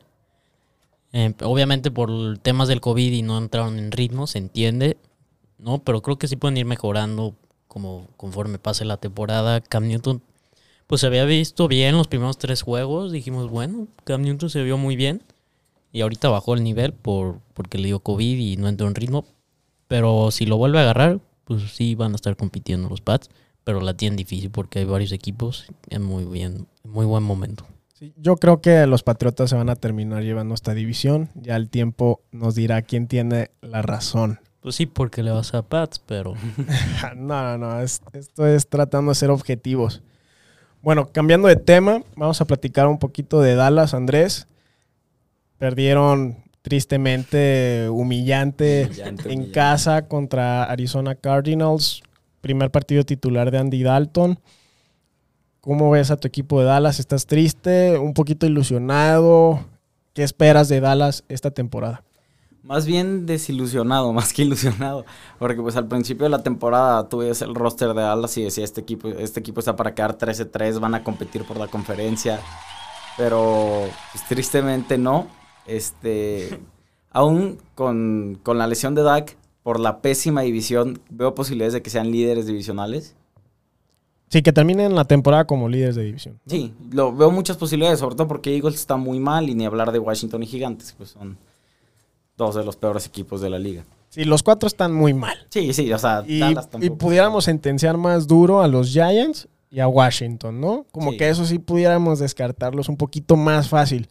Eh, 1.12 1.34
obviamente 1.42 1.90
por 1.90 2.38
temas 2.38 2.68
del 2.68 2.80
COVID 2.80 3.12
y 3.12 3.22
no 3.22 3.38
entraron 3.38 3.78
en 3.78 3.92
ritmo, 3.92 4.26
se 4.26 4.38
entiende, 4.38 4.98
¿no? 5.58 5.82
Pero 5.82 6.02
creo 6.02 6.18
que 6.18 6.28
sí 6.28 6.36
pueden 6.36 6.56
ir 6.56 6.66
mejorando 6.66 7.34
como 7.66 8.08
conforme 8.16 8.58
pase 8.58 8.84
la 8.84 8.96
temporada. 8.96 9.60
Cam 9.60 9.86
Newton, 9.86 10.22
pues 10.86 11.00
se 11.00 11.06
había 11.06 11.24
visto 11.24 11.68
bien 11.68 11.96
los 11.96 12.08
primeros 12.08 12.38
tres 12.38 12.62
juegos. 12.62 13.12
Dijimos, 13.12 13.50
bueno, 13.50 13.88
Cam 14.04 14.22
Newton 14.22 14.50
se 14.50 14.62
vio 14.62 14.76
muy 14.76 14.96
bien. 14.96 15.22
Y 15.92 16.02
ahorita 16.02 16.28
bajó 16.28 16.54
el 16.54 16.62
nivel 16.62 16.92
por, 16.92 17.40
porque 17.54 17.78
le 17.78 17.86
dio 17.86 18.00
COVID 18.00 18.38
y 18.38 18.56
no 18.56 18.68
entró 18.68 18.86
en 18.88 18.94
ritmo. 18.94 19.24
Pero 19.86 20.30
si 20.30 20.44
lo 20.44 20.58
vuelve 20.58 20.78
a 20.78 20.82
agarrar, 20.82 21.20
pues 21.44 21.62
sí 21.72 21.94
van 21.94 22.12
a 22.12 22.16
estar 22.16 22.36
compitiendo 22.36 22.88
los 22.88 23.00
Pats. 23.00 23.30
Pero 23.64 23.80
la 23.80 23.94
tienen 23.94 24.16
difícil 24.16 24.50
porque 24.50 24.80
hay 24.80 24.84
varios 24.84 25.12
equipos 25.12 25.66
en 25.88 26.02
muy 26.02 26.24
bien, 26.24 26.66
en 26.84 26.90
muy 26.90 27.06
buen 27.06 27.22
momento. 27.22 27.66
Sí, 27.98 28.12
yo 28.16 28.36
creo 28.36 28.60
que 28.60 28.86
los 28.86 29.02
Patriotas 29.02 29.50
se 29.50 29.56
van 29.56 29.70
a 29.70 29.74
terminar 29.76 30.22
llevando 30.22 30.54
esta 30.54 30.72
división. 30.74 31.30
Ya 31.34 31.56
el 31.56 31.68
tiempo 31.68 32.20
nos 32.30 32.54
dirá 32.54 32.82
quién 32.82 33.08
tiene 33.08 33.50
la 33.60 33.82
razón. 33.82 34.38
Pues 34.60 34.76
sí, 34.76 34.86
porque 34.86 35.22
le 35.22 35.30
vas 35.32 35.52
a 35.54 35.62
Pats, 35.62 35.98
pero 36.04 36.34
no, 37.16 37.42
no, 37.42 37.58
no. 37.58 37.80
es- 37.80 38.00
esto 38.12 38.46
es 38.46 38.68
tratando 38.68 39.10
de 39.10 39.14
ser 39.16 39.30
objetivos. 39.30 40.02
Bueno, 40.80 41.08
cambiando 41.10 41.48
de 41.48 41.56
tema, 41.56 42.02
vamos 42.14 42.40
a 42.40 42.44
platicar 42.44 42.86
un 42.86 42.98
poquito 42.98 43.40
de 43.40 43.56
Dallas, 43.56 43.94
Andrés. 43.94 44.46
Perdieron 45.58 46.36
tristemente, 46.62 47.88
humillante, 47.90 48.86
Humillante, 48.86 49.22
en 49.22 49.26
humillante. 49.38 49.52
casa 49.52 50.02
contra 50.06 50.64
Arizona 50.64 51.14
Cardinals. 51.16 52.02
Primer 52.40 52.70
partido 52.70 53.02
titular 53.02 53.50
de 53.50 53.58
Andy 53.58 53.82
Dalton. 53.82 54.38
¿Cómo 55.68 55.90
ves 55.90 56.10
a 56.10 56.16
tu 56.16 56.26
equipo 56.26 56.60
de 56.60 56.64
Dallas? 56.64 56.98
¿Estás 56.98 57.26
triste? 57.26 57.98
¿Un 57.98 58.14
poquito 58.14 58.46
ilusionado? 58.46 59.66
¿Qué 60.14 60.22
esperas 60.22 60.70
de 60.70 60.80
Dallas 60.80 61.24
esta 61.28 61.50
temporada? 61.50 62.02
Más 62.62 62.86
bien 62.86 63.26
desilusionado, 63.26 64.10
más 64.14 64.32
que 64.32 64.44
ilusionado. 64.44 65.04
Porque 65.38 65.60
pues 65.60 65.76
al 65.76 65.86
principio 65.86 66.24
de 66.24 66.30
la 66.30 66.42
temporada 66.42 67.06
tú 67.10 67.20
el 67.20 67.54
roster 67.54 67.88
de 67.88 68.00
Dallas 68.00 68.34
y 68.38 68.44
decía, 68.44 68.64
este 68.64 68.80
equipo, 68.80 69.08
este 69.08 69.40
equipo 69.40 69.60
está 69.60 69.76
para 69.76 69.94
quedar 69.94 70.16
13-3, 70.16 70.80
van 70.80 70.94
a 70.94 71.04
competir 71.04 71.44
por 71.44 71.58
la 71.58 71.66
conferencia. 71.66 72.40
Pero 73.18 73.90
pues, 74.12 74.26
tristemente 74.26 74.96
no. 74.96 75.26
Este, 75.66 76.60
aún 77.10 77.58
con, 77.74 78.40
con 78.42 78.56
la 78.56 78.66
lesión 78.66 78.94
de 78.94 79.02
Dak, 79.02 79.36
por 79.62 79.80
la 79.80 80.00
pésima 80.00 80.40
división, 80.40 81.02
veo 81.10 81.34
posibilidades 81.34 81.74
de 81.74 81.82
que 81.82 81.90
sean 81.90 82.10
líderes 82.10 82.46
divisionales. 82.46 83.17
Sí, 84.30 84.42
que 84.42 84.52
terminen 84.52 84.94
la 84.94 85.04
temporada 85.04 85.46
como 85.46 85.68
líderes 85.68 85.96
de 85.96 86.04
división. 86.04 86.38
Sí, 86.46 86.74
lo, 86.90 87.14
veo 87.14 87.30
muchas 87.30 87.56
posibilidades, 87.56 87.98
sobre 87.98 88.14
todo 88.14 88.28
porque 88.28 88.54
Eagles 88.54 88.74
está 88.74 88.96
muy 88.96 89.18
mal 89.20 89.48
y 89.48 89.54
ni 89.54 89.64
hablar 89.64 89.90
de 89.92 89.98
Washington 89.98 90.42
y 90.42 90.46
Gigantes, 90.46 90.94
pues 90.96 91.10
son 91.10 91.38
dos 92.36 92.54
de 92.54 92.64
los 92.64 92.76
peores 92.76 93.06
equipos 93.06 93.40
de 93.40 93.48
la 93.50 93.58
liga. 93.58 93.84
Sí, 94.10 94.24
los 94.24 94.42
cuatro 94.42 94.66
están 94.66 94.92
muy 94.94 95.14
mal. 95.14 95.36
Sí, 95.50 95.72
sí, 95.72 95.90
o 95.92 95.98
sea, 95.98 96.22
Y, 96.26 96.40
Dallas 96.40 96.66
y 96.66 96.70
tampoco. 96.70 96.98
pudiéramos 96.98 97.44
sentenciar 97.44 97.96
más 97.96 98.26
duro 98.26 98.60
a 98.62 98.68
los 98.68 98.88
Giants 98.90 99.48
y 99.70 99.80
a 99.80 99.88
Washington, 99.88 100.60
¿no? 100.60 100.86
Como 100.92 101.12
Sí. 101.12 101.16
que 101.18 101.28
eso 101.28 101.44
sí 101.44 101.58
pudiéramos 101.58 102.18
descartarlos 102.18 102.88
un 102.88 102.96
poquito 102.96 103.36
más 103.36 103.68
fácil. 103.68 104.08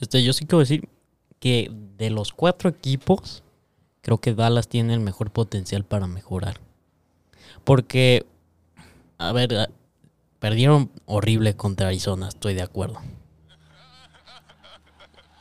Este, 0.00 0.22
yo 0.22 0.32
sí 0.32 0.44
quiero 0.46 0.60
decir 0.60 0.88
que 1.40 1.70
de 1.96 2.10
los 2.10 2.32
cuatro 2.32 2.68
equipos, 2.70 3.42
creo 4.02 4.18
que 4.18 4.34
Dallas 4.34 4.68
tiene 4.68 4.94
el 4.94 5.00
mejor 5.00 5.30
potencial 5.30 5.84
para 5.84 6.06
mejorar. 6.06 6.60
Porque, 7.64 8.24
a 9.18 9.32
ver, 9.32 9.70
perdieron 10.38 10.90
horrible 11.06 11.54
contra 11.54 11.88
Arizona, 11.88 12.28
estoy 12.28 12.54
de 12.54 12.62
acuerdo. 12.62 13.00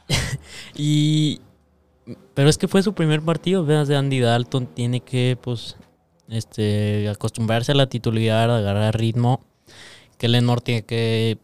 y, 0.76 1.42
pero 2.34 2.50
es 2.50 2.58
que 2.58 2.68
fue 2.68 2.84
su 2.84 2.94
primer 2.94 3.22
partido, 3.22 3.66
veas, 3.66 3.88
de 3.88 3.96
Andy 3.96 4.20
Dalton, 4.20 4.68
tiene 4.68 5.02
que, 5.02 5.38
pues, 5.42 5.76
este, 6.30 7.10
acostumbrarse 7.10 7.72
a 7.72 7.76
la 7.76 7.88
titularidad, 7.88 8.56
agarrar 8.56 8.98
ritmo. 8.98 9.42
Que 10.18 10.30
Lenore 10.30 10.62
tiene 10.62 10.84
que 10.84 11.38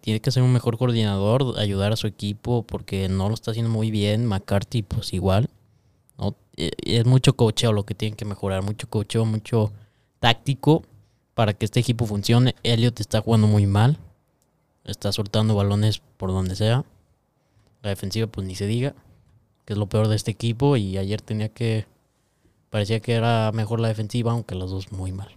tiene 0.00 0.20
que 0.20 0.30
ser 0.30 0.42
un 0.42 0.52
mejor 0.52 0.78
coordinador, 0.78 1.58
ayudar 1.58 1.92
a 1.92 1.96
su 1.96 2.06
equipo 2.06 2.62
porque 2.62 3.08
no 3.10 3.28
lo 3.28 3.34
está 3.34 3.50
haciendo 3.50 3.70
muy 3.70 3.90
bien. 3.90 4.24
McCarthy, 4.24 4.82
pues 4.82 5.12
igual. 5.12 5.50
¿no? 6.16 6.34
Eh, 6.56 6.70
Es 6.82 7.04
mucho 7.04 7.34
cocheo 7.34 7.72
lo 7.72 7.84
que 7.84 7.94
tienen 7.94 8.16
que 8.16 8.24
mejorar, 8.24 8.62
mucho 8.62 8.88
cocheo, 8.88 9.24
mucho 9.24 9.72
táctico 10.20 10.84
para 11.38 11.54
que 11.54 11.66
este 11.66 11.78
equipo 11.78 12.04
funcione. 12.04 12.56
Elliot 12.64 12.98
está 12.98 13.20
jugando 13.20 13.46
muy 13.46 13.64
mal, 13.64 13.96
está 14.84 15.12
soltando 15.12 15.54
balones 15.54 16.02
por 16.16 16.30
donde 16.32 16.56
sea. 16.56 16.84
La 17.80 17.90
defensiva, 17.90 18.26
pues 18.26 18.44
ni 18.44 18.56
se 18.56 18.66
diga, 18.66 18.96
que 19.64 19.74
es 19.74 19.78
lo 19.78 19.88
peor 19.88 20.08
de 20.08 20.16
este 20.16 20.32
equipo. 20.32 20.76
Y 20.76 20.98
ayer 20.98 21.22
tenía 21.22 21.48
que, 21.48 21.86
parecía 22.70 22.98
que 22.98 23.12
era 23.12 23.52
mejor 23.52 23.78
la 23.78 23.86
defensiva, 23.86 24.32
aunque 24.32 24.56
las 24.56 24.70
dos 24.70 24.90
muy 24.90 25.12
mal. 25.12 25.28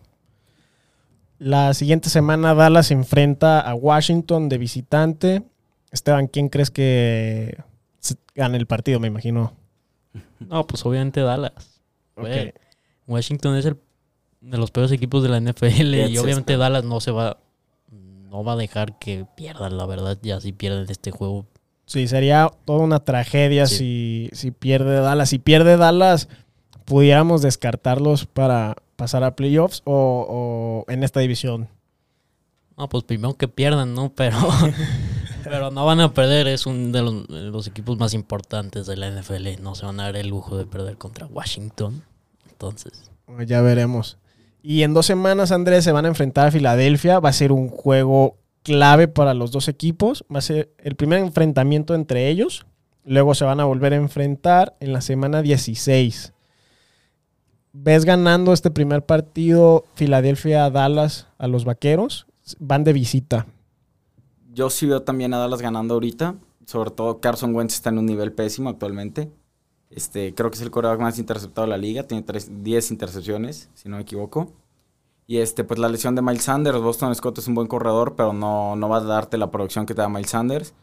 La 1.38 1.72
siguiente 1.76 2.10
semana 2.10 2.56
Dallas 2.56 2.88
se 2.88 2.96
enfrenta 2.96 3.60
a 3.60 3.76
Washington 3.76 4.50
de 4.50 4.58
visitante. 4.58 5.44
Esteban, 5.92 6.26
¿quién 6.30 6.50
crees 6.50 6.72
que 6.72 7.60
se- 8.00 8.18
gane 8.34 8.58
el 8.58 8.66
partido? 8.66 9.00
Me 9.00 9.08
imagino. 9.08 9.54
No, 10.40 10.66
pues 10.66 10.84
obviamente 10.84 11.22
Dallas. 11.22 11.80
Ok. 12.16 12.24
Güey, 12.26 12.54
Washington 13.06 13.56
es 13.58 13.66
el 13.66 13.78
de 14.42 14.58
los 14.58 14.72
peores 14.72 14.92
equipos 14.92 15.24
de 15.24 15.30
la 15.30 15.40
NFL 15.40 15.96
y 16.10 16.18
obviamente. 16.18 16.58
Dallas 16.58 16.84
no 16.84 17.00
se 17.00 17.12
va 17.12 17.38
no 17.92 18.44
va 18.46 18.54
a 18.54 18.58
dejar 18.58 18.98
que 18.98 19.26
pierdan, 19.36 19.78
la 19.78 19.86
verdad, 19.86 20.18
ya 20.22 20.40
si 20.40 20.54
pierden 20.54 20.90
este 20.90 21.12
juego. 21.12 21.46
Sí, 21.86 22.08
sería 22.08 22.50
toda 22.64 22.80
una 22.80 23.04
tragedia 23.04 23.66
si, 23.66 24.30
si 24.32 24.52
pierde 24.52 25.02
Dallas. 25.02 25.30
Si 25.30 25.40
pierde 25.40 25.76
Dallas, 25.76 26.30
pudiéramos 26.86 27.42
descartarlos 27.42 28.26
para 28.26 28.78
pasar 28.96 29.26
a 29.26 29.36
playoffs 29.36 29.82
o, 29.84 30.86
o 30.88 30.92
en 30.92 31.04
esta 31.04 31.20
división. 31.20 31.68
No, 32.78 32.88
pues 32.88 33.04
primero 33.04 33.36
que 33.36 33.50
pierdan, 33.50 33.94
¿no? 33.94 34.14
Pero 34.16 34.38
pero 35.44 35.72
no 35.72 35.86
van 35.86 36.00
a 36.00 36.14
perder, 36.14 36.48
es 36.48 36.66
un 36.66 36.92
de 36.92 37.02
los, 37.02 37.28
de 37.28 37.42
los 37.42 37.68
equipos 37.68 37.98
más 37.98 38.14
importantes 38.14 38.88
de 38.88 38.98
la 38.98 39.10
NFL, 39.10 39.62
no 39.62 39.76
se 39.76 39.86
van 39.86 40.00
a 40.00 40.04
dar 40.04 40.16
el 40.16 40.28
lujo 40.28 40.58
de 40.58 40.66
perder 40.66 40.98
contra 40.98 41.26
Washington. 41.28 42.04
Entonces, 42.50 43.12
Ya 43.46 43.62
veremos. 43.62 44.18
Y 44.62 44.84
en 44.84 44.94
dos 44.94 45.06
semanas, 45.06 45.52
Andrés, 45.52 45.84
se 45.84 45.92
van 45.92 46.06
a 46.06 46.10
enfrentar 46.10 46.48
a 46.48 46.52
Filadelfia. 46.52 47.20
Va 47.20 47.30
a 47.30 47.34
ser 47.34 47.52
un 47.52 47.68
juego 47.70 48.38
clave 48.64 49.08
para 49.08 49.34
los 49.34 49.52
dos 49.52 49.68
equipos. 49.68 50.24
Va 50.34 50.40
a 50.40 50.44
ser 50.44 50.72
el 50.78 50.96
primer 50.96 51.20
enfrentamiento 51.20 51.96
entre 51.96 52.30
ellos. 52.30 52.66
Luego 53.04 53.34
se 53.34 53.46
van 53.46 53.60
a 53.60 53.66
volver 53.66 53.94
a 53.94 53.98
enfrentar 53.98 54.76
en 54.80 54.94
la 54.94 55.02
semana 55.02 55.42
16. 55.42 56.34
¿Ves 57.74 58.06
ganando 58.06 58.54
este 58.54 58.70
primer 58.70 59.06
partido 59.06 59.86
Filadelfia-Dallas 59.96 61.28
a 61.38 61.48
los 61.48 61.66
Vaqueros? 61.66 62.28
Van 62.60 62.84
de 62.84 62.94
visita. 62.94 63.48
Yo 64.54 64.70
sí 64.70 64.86
veo 64.86 65.02
también 65.02 65.34
a 65.34 65.40
Dallas 65.40 65.62
ganando 65.62 65.96
ahorita. 65.96 66.36
Sobre 66.66 66.92
todo 66.92 67.20
Carson 67.20 67.56
Wentz 67.56 67.76
está 67.76 67.90
en 67.90 67.98
un 67.98 68.06
nivel 68.06 68.34
pésimo 68.34 68.70
actualmente. 68.70 69.32
Este, 69.92 70.34
creo 70.34 70.50
que 70.50 70.56
es 70.56 70.62
el 70.62 70.72
coreback 70.72 71.00
más 71.00 71.20
interceptado 71.20 71.68
de 71.68 71.72
la 71.72 71.78
liga. 71.78 72.04
Tiene 72.04 72.24
tres- 72.24 72.50
10 72.64 72.92
intercepciones, 72.92 73.70
si 73.74 73.90
no 73.90 73.98
me 73.98 74.04
equivoco. 74.04 74.52
Y 75.28 75.38
este, 75.38 75.64
pues 75.64 75.80
la 75.80 75.90
lesión 75.90 76.16
de 76.16 76.22
Miles 76.22 76.44
Sanders. 76.44 76.80
Boston 76.80 77.14
Scott 77.16 77.38
es 77.38 77.48
un 77.48 77.56
buen 77.56 77.68
corredor, 77.68 78.16
pero 78.16 78.34
no, 78.34 78.76
no 78.76 78.90
va 78.90 78.98
a 78.98 79.02
darte 79.02 79.38
la 79.38 79.52
producción 79.52 79.86
que 79.86 79.94
te 79.94 80.02
da 80.02 80.10
Miles 80.10 80.32
Sanders. 80.32 80.74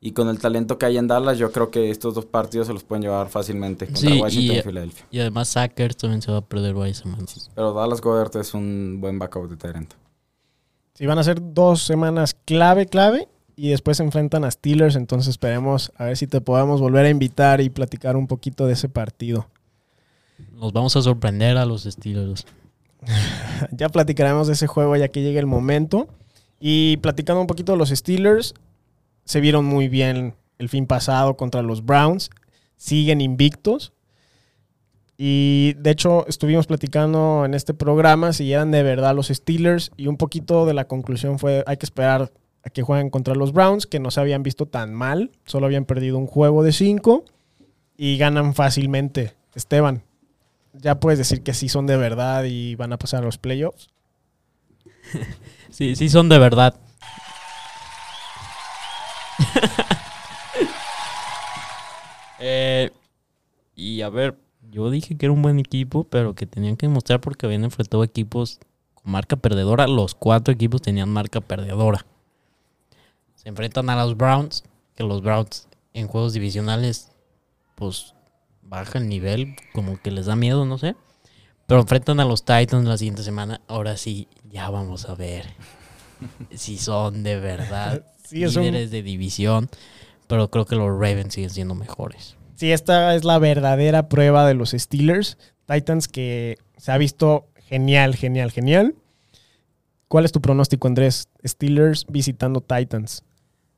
Y 0.00 0.12
con 0.12 0.28
el 0.28 0.38
talento 0.38 0.78
que 0.78 0.86
hay 0.86 0.98
en 0.98 1.06
Dallas, 1.08 1.38
yo 1.38 1.50
creo 1.50 1.70
que 1.70 1.90
estos 1.90 2.14
dos 2.14 2.26
partidos 2.26 2.66
se 2.66 2.72
los 2.74 2.84
pueden 2.84 3.02
llevar 3.02 3.28
fácilmente 3.28 3.86
contra 3.86 4.00
Sí, 4.10 4.20
Washington 4.20 4.56
y, 4.56 4.58
y- 4.58 4.62
Filadelfia. 4.62 5.06
y 5.10 5.20
además 5.20 5.48
Sackers 5.48 5.96
también 5.96 6.20
se 6.22 6.30
va 6.30 6.38
a 6.38 6.42
perder 6.44 6.74
varias 6.74 6.98
semanas. 6.98 7.50
Pero 7.54 7.72
Dallas 7.72 8.00
Goddard 8.00 8.36
es 8.36 8.52
un 8.52 8.98
buen 9.00 9.18
backup 9.18 9.48
de 9.48 9.56
talento. 9.56 9.96
Sí, 10.94 11.06
van 11.06 11.18
a 11.18 11.24
ser 11.24 11.38
dos 11.54 11.82
semanas 11.82 12.36
clave, 12.44 12.86
clave. 12.86 13.28
Y 13.56 13.70
después 13.70 13.96
se 13.96 14.02
enfrentan 14.02 14.44
a 14.44 14.50
Steelers. 14.50 14.96
Entonces 14.96 15.30
esperemos 15.30 15.90
a 15.96 16.04
ver 16.04 16.16
si 16.16 16.26
te 16.26 16.42
podemos 16.42 16.80
volver 16.80 17.06
a 17.06 17.10
invitar 17.10 17.62
y 17.62 17.70
platicar 17.70 18.16
un 18.16 18.26
poquito 18.26 18.66
de 18.66 18.74
ese 18.74 18.90
partido. 18.90 19.48
Nos 20.52 20.74
vamos 20.74 20.94
a 20.96 21.02
sorprender 21.02 21.56
a 21.56 21.64
los 21.64 21.84
Steelers. 21.84 22.46
Ya 23.72 23.88
platicaremos 23.88 24.46
de 24.46 24.52
ese 24.52 24.66
juego 24.66 24.96
ya 24.96 25.08
que 25.08 25.22
llegue 25.22 25.38
el 25.38 25.46
momento. 25.46 26.08
Y 26.60 26.98
platicando 26.98 27.40
un 27.40 27.46
poquito 27.46 27.72
de 27.72 27.78
los 27.78 27.88
Steelers, 27.88 28.54
se 29.24 29.40
vieron 29.40 29.64
muy 29.64 29.88
bien 29.88 30.34
el 30.58 30.68
fin 30.68 30.86
pasado 30.86 31.36
contra 31.36 31.62
los 31.62 31.84
Browns. 31.84 32.30
Siguen 32.76 33.22
invictos. 33.22 33.94
Y 35.16 35.74
de 35.78 35.90
hecho 35.90 36.26
estuvimos 36.28 36.66
platicando 36.66 37.46
en 37.46 37.54
este 37.54 37.72
programa 37.72 38.34
si 38.34 38.52
eran 38.52 38.70
de 38.70 38.82
verdad 38.82 39.14
los 39.14 39.28
Steelers. 39.28 39.90
Y 39.96 40.08
un 40.08 40.18
poquito 40.18 40.66
de 40.66 40.74
la 40.74 40.86
conclusión 40.86 41.38
fue 41.38 41.64
hay 41.66 41.78
que 41.78 41.86
esperar 41.86 42.30
que 42.72 42.82
jueguen 42.82 43.10
contra 43.10 43.34
los 43.34 43.52
Browns, 43.52 43.86
que 43.86 44.00
no 44.00 44.10
se 44.10 44.20
habían 44.20 44.42
visto 44.42 44.66
tan 44.66 44.94
mal. 44.94 45.30
Solo 45.44 45.66
habían 45.66 45.84
perdido 45.84 46.18
un 46.18 46.26
juego 46.26 46.62
de 46.62 46.72
cinco. 46.72 47.24
Y 47.96 48.18
ganan 48.18 48.54
fácilmente. 48.54 49.34
Esteban, 49.54 50.02
ya 50.74 51.00
puedes 51.00 51.18
decir 51.18 51.42
que 51.42 51.54
sí 51.54 51.68
son 51.68 51.86
de 51.86 51.96
verdad 51.96 52.44
y 52.44 52.74
van 52.74 52.92
a 52.92 52.98
pasar 52.98 53.22
a 53.22 53.26
los 53.26 53.38
playoffs. 53.38 53.88
Sí, 55.68 55.94
sí 55.94 56.08
son 56.08 56.28
de 56.28 56.38
verdad. 56.38 56.74
Eh, 62.38 62.90
y 63.74 64.02
a 64.02 64.10
ver, 64.10 64.36
yo 64.70 64.90
dije 64.90 65.16
que 65.16 65.24
era 65.24 65.32
un 65.32 65.40
buen 65.40 65.58
equipo, 65.58 66.04
pero 66.04 66.34
que 66.34 66.46
tenían 66.46 66.76
que 66.76 66.86
demostrar 66.86 67.18
porque 67.20 67.46
habían 67.46 67.64
enfrentado 67.64 68.04
equipos 68.04 68.60
con 68.94 69.10
marca 69.10 69.36
perdedora. 69.36 69.86
Los 69.86 70.14
cuatro 70.14 70.52
equipos 70.52 70.82
tenían 70.82 71.08
marca 71.08 71.40
perdedora. 71.40 72.04
Se 73.46 73.50
enfrentan 73.50 73.88
a 73.90 73.94
los 74.04 74.16
Browns, 74.16 74.64
que 74.96 75.04
los 75.04 75.22
Browns 75.22 75.68
en 75.94 76.08
juegos 76.08 76.32
divisionales, 76.32 77.12
pues 77.76 78.12
baja 78.60 78.98
el 78.98 79.08
nivel, 79.08 79.54
como 79.72 80.02
que 80.02 80.10
les 80.10 80.26
da 80.26 80.34
miedo, 80.34 80.64
no 80.64 80.78
sé. 80.78 80.96
Pero 81.68 81.80
enfrentan 81.82 82.18
a 82.18 82.24
los 82.24 82.44
Titans 82.44 82.88
la 82.88 82.98
siguiente 82.98 83.22
semana. 83.22 83.60
Ahora 83.68 83.96
sí, 83.98 84.26
ya 84.50 84.68
vamos 84.68 85.08
a 85.08 85.14
ver 85.14 85.46
si 86.56 86.76
son 86.76 87.22
de 87.22 87.38
verdad 87.38 88.04
Sí, 88.24 88.42
es 88.42 88.56
un- 88.56 88.62
líderes 88.64 88.90
de 88.90 89.04
división. 89.04 89.70
Pero 90.26 90.50
creo 90.50 90.64
que 90.66 90.74
los 90.74 90.88
Ravens 90.90 91.34
siguen 91.34 91.50
siendo 91.50 91.76
mejores. 91.76 92.34
Sí, 92.56 92.72
esta 92.72 93.14
es 93.14 93.22
la 93.22 93.38
verdadera 93.38 94.08
prueba 94.08 94.44
de 94.44 94.54
los 94.54 94.70
Steelers. 94.72 95.38
Titans 95.66 96.08
que 96.08 96.58
se 96.78 96.90
ha 96.90 96.98
visto 96.98 97.46
genial, 97.58 98.16
genial, 98.16 98.50
genial. 98.50 98.96
¿Cuál 100.08 100.24
es 100.24 100.32
tu 100.32 100.40
pronóstico, 100.40 100.88
Andrés? 100.88 101.28
Steelers 101.46 102.06
visitando 102.08 102.60
Titans. 102.60 103.22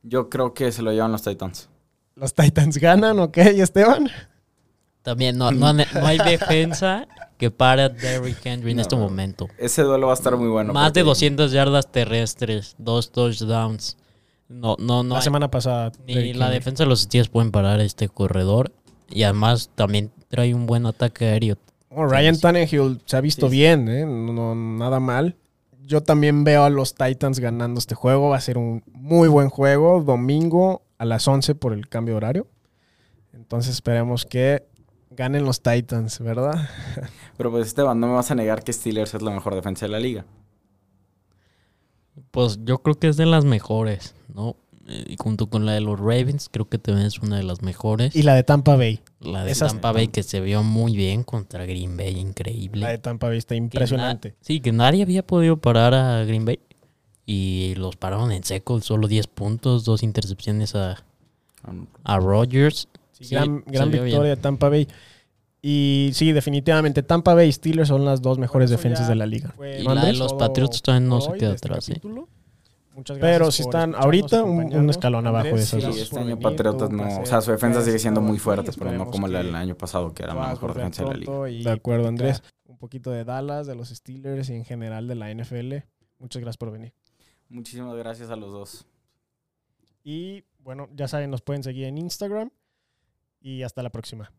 Yo 0.03 0.29
creo 0.29 0.55
que 0.55 0.73
se 0.73 0.83
lo 0.83 0.93
llevan 0.93 1.13
los 1.13 1.23
Titans. 1.23 1.69
¿Los 2.15 2.35
Titans 2.35 2.79
ganan, 2.79 3.19
ok, 3.19 3.37
Esteban? 3.39 4.09
También 5.03 5.39
no, 5.39 5.51
no, 5.51 5.73
no 5.73 5.85
hay 6.07 6.19
defensa 6.19 7.07
que 7.37 7.51
pare 7.51 7.83
a 7.83 7.89
Derrick 7.89 8.45
Henry 8.45 8.73
en 8.73 8.77
No. 8.79 8.83
este 8.83 8.97
momento. 8.97 9.49
Ese 9.59 9.83
duelo 9.83 10.07
va 10.09 10.13
a 10.13 10.17
estar 10.17 10.37
muy 10.37 10.49
bueno. 10.49 10.73
Más 10.73 10.93
de 10.93 11.01
porque- 11.03 11.11
200 11.11 11.53
yardas 11.53 11.91
terrestres, 11.91 12.75
dos 12.79 13.13
touchdowns. 13.13 13.97
No, 14.49 14.77
no, 14.79 15.03
no. 15.03 15.11
la 15.15 15.17
hay- 15.21 15.25
semana 15.25 15.51
pasada. 15.51 15.93
ni 16.07 16.15
Derrick 16.15 16.37
la 16.37 16.47
Henry. 16.47 16.59
defensa 16.59 16.83
de 16.85 16.89
los 16.89 17.01
Steelers 17.03 17.29
pueden 17.29 17.51
parar 17.53 17.81
este 17.81 18.09
corredor. 18.09 18.73
Y 19.11 19.23
además 19.23 19.71
también 19.75 20.11
trae 20.29 20.55
un 20.55 20.67
buen 20.67 20.85
ataque 20.87 21.27
aéreo. 21.27 21.57
Oh, 21.91 22.07
Ryan 22.07 22.39
Tannehill 22.39 23.01
se 23.07 23.17
ha 23.17 23.21
visto 23.21 23.47
Sí, 23.47 23.53
sí. 23.53 23.57
bien, 23.59 23.89
¿eh? 23.89 24.05
No- 24.05 24.55
nada 24.55 25.01
mal. 25.01 25.37
Yo 25.89 26.03
también 26.03 26.45
veo 26.45 26.65
a 26.65 26.71
los 26.71 26.95
Titans 26.95 27.41
ganando 27.41 27.79
este 27.79 27.95
juego. 27.95 28.29
Va 28.29 28.37
a 28.37 28.41
ser 28.43 28.59
un 28.59 28.83
muy 28.93 29.27
buen 29.27 29.49
juego. 29.49 30.03
Domingo 30.03 30.83
a 30.99 31.07
las 31.07 31.27
11 31.27 31.55
por 31.55 31.73
el 31.73 31.89
cambio 31.89 32.13
de 32.13 32.17
horario. 32.19 32.47
Entonces 33.33 33.73
esperemos 33.73 34.27
que 34.27 34.67
ganen 35.11 35.47
los 35.47 35.63
Titans, 35.63 36.21
¿verdad? 36.21 36.69
Pero 37.39 37.51
pues 37.51 37.69
Esteban, 37.69 37.99
no 38.01 38.07
me 38.07 38.13
vas 38.13 38.31
a 38.31 38.35
negar 38.35 38.65
que 38.65 38.73
Steelers 38.75 39.15
es 39.15 39.23
la 39.23 39.31
mejor 39.31 39.55
defensa 39.55 39.87
de 39.87 39.93
la 39.93 39.99
liga. 39.99 40.27
Pues 42.33 42.59
yo 42.65 42.83
creo 42.83 42.99
que 42.99 43.09
es 43.09 43.17
de 43.17 43.25
las 43.25 43.47
mejores, 43.47 44.15
¿no? 44.35 44.57
Eh, 44.89 45.05
Y 45.09 45.17
junto 45.19 45.49
con 45.49 45.65
la 45.65 45.73
de 45.73 45.81
los 45.81 45.99
Ravens, 45.99 46.51
creo 46.53 46.69
que 46.69 46.77
también 46.77 47.07
es 47.07 47.19
una 47.21 47.39
de 47.39 47.45
las 47.45 47.63
mejores. 47.63 48.15
Y 48.15 48.25
la 48.25 48.35
de 48.35 48.43
Tampa 48.43 48.77
Bay. 48.77 49.01
La 49.21 49.45
de 49.45 49.53
esas- 49.53 49.73
Tampa 49.73 49.93
Bay 49.93 50.09
que 50.09 50.23
se 50.23 50.41
vio 50.41 50.63
muy 50.63 50.97
bien 50.97 51.23
contra 51.25 51.65
Green 51.67 51.97
Bay, 51.97 52.19
increíble. 52.19 52.83
La 52.83 52.91
de 52.91 52.99
Tampa 52.99 53.29
Bay 53.29 53.39
está 53.39 53.55
impresionante. 53.55 54.31
na- 54.31 54.35
sí, 54.41 54.61
que 54.61 54.73
nadie 54.73 55.03
había 55.03 55.27
podido 55.27 55.57
parar 55.57 55.95
a 55.95 56.25
Green 56.25 56.45
Bay. 56.45 56.61
Y 57.27 57.75
los 57.77 57.97
pararon 57.97 58.33
en 58.33 58.43
seco, 58.43 58.81
solo 58.81 59.07
10 59.07 59.27
puntos, 59.27 59.85
dos 59.85 60.03
intercepciones 60.03 60.75
a, 60.75 61.05
a 62.05 62.19
Rodgers. 62.19 62.89
Sí, 63.13 63.25
Sí, 63.25 63.35
gran 63.35 63.63
gran 63.67 63.91
victoria 63.91 64.31
de 64.31 64.37
Tampa 64.37 64.69
Bay. 64.71 64.89
Y 65.61 66.11
sí, 66.15 66.33
definitivamente 66.33 67.03
Tampa 67.03 67.35
Bay 67.35 67.49
y 67.49 67.53
Steelers 67.53 67.89
son 67.89 68.05
las 68.05 68.23
dos 68.23 68.39
mejores 68.39 68.71
defensas 68.71 69.09
de 69.09 69.15
la 69.17 69.27
liga. 69.27 69.55
Y 69.81 69.85
¿No, 69.85 69.95
la 69.95 70.05
de 70.07 70.13
los 70.13 70.33
Patriots 70.35 70.81
todavía 70.81 71.09
no 71.09 71.21
se 71.21 71.33
queda 71.33 71.55
este 71.55 71.69
atrás. 71.69 71.89
¿eh? 71.91 72.01
Muchas 72.99 73.17
Pero 73.19 73.45
gracias 73.45 73.55
si 73.55 73.63
por 73.63 73.75
están 73.77 73.95
ahorita 73.95 74.43
un- 74.45 74.75
un 74.77 74.91
escalón 74.91 75.27
abajo 75.27 75.47
de 75.47 75.55
esas 75.55 75.69
Sí, 75.69 75.81
gracias 75.81 76.03
este 76.09 76.19
año 76.19 76.39
Patriotas 76.41 76.91
no. 76.91 77.21
O 77.21 77.27
sea, 77.27 77.41
su 77.41 77.53
defensa 77.53 77.81
sigue 77.83 77.99
siendo 78.01 78.21
muy 78.21 78.39
fuerte, 78.39 78.73
pero 78.77 78.91
no 78.93 79.07
como 79.11 79.29
la 79.29 79.39
del 79.43 79.55
año 79.55 79.77
pasado, 79.77 80.13
que 80.13 80.25
era 80.25 80.35
la 80.35 80.49
mejor 80.49 80.75
defensa 80.75 81.05
de 81.05 81.09
la 81.11 81.17
liga. 81.17 81.49
y 81.51 81.63
De 81.65 81.71
acuerdo, 81.71 82.09
Andrés. 82.09 82.43
Un 82.67 82.77
poquito 82.77 83.11
de 83.13 83.25
Dallas, 83.25 83.67
de 83.67 83.75
los 83.77 83.89
Steelers 83.91 84.51
y 84.51 84.55
en 84.55 84.65
general 84.65 85.07
de 85.09 85.15
la 85.15 85.31
NFL. 85.31 85.85
Muchas 86.19 86.41
gracias 86.43 86.57
por 86.59 86.71
venir. 86.73 86.93
Muchísimas 87.49 87.97
gracias 87.97 88.31
a 88.31 88.37
los 88.37 88.51
dos. 88.53 88.87
Y 90.05 90.45
bueno, 90.59 90.89
ya 90.95 91.07
saben, 91.09 91.31
nos 91.31 91.41
pueden 91.43 91.63
seguir 91.63 91.85
en 91.85 91.99
Instagram. 91.99 92.51
Y 93.41 93.63
hasta 93.63 93.83
la 93.85 93.91
próxima. 93.91 94.33